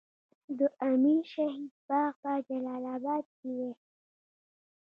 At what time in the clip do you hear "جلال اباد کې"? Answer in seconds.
2.47-3.49